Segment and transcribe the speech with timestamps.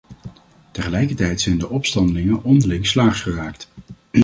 [0.71, 3.69] Tegelijkertijd zijn de opstandelingen onderling slaags geraakt.